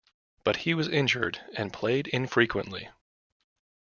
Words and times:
But 0.43 0.55
he 0.55 0.73
was 0.73 0.87
injured 0.87 1.39
and 1.55 1.71
played 1.71 2.07
infrequently. 2.07 2.89